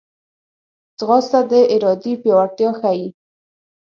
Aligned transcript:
ځغاسته 0.97 1.39
د 1.51 1.53
ارادې 1.73 2.13
پیاوړتیا 2.21 2.69
ښيي 2.79 3.07